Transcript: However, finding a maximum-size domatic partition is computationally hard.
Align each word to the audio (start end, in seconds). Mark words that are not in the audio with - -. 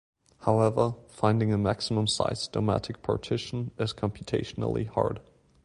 However, 0.45 0.95
finding 1.09 1.53
a 1.53 1.59
maximum-size 1.59 2.49
domatic 2.49 3.03
partition 3.03 3.69
is 3.77 3.93
computationally 3.93 4.87
hard. 4.87 5.19